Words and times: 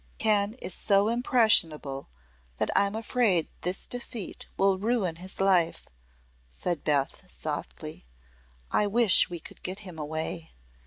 "Ken 0.17 0.55
is 0.55 0.73
so 0.73 1.09
impressionable 1.09 2.09
that 2.57 2.71
I'm 2.75 2.95
afraid 2.95 3.49
this 3.61 3.85
defeat 3.85 4.47
will 4.57 4.79
ruin 4.79 5.17
his 5.17 5.39
life," 5.39 5.83
said 6.49 6.83
Beth, 6.83 7.29
softly. 7.29 8.07
"I 8.71 8.87
wish 8.87 9.29
we 9.29 9.39
could 9.39 9.61
get 9.61 9.81
him 9.85 9.99
away. 9.99 10.53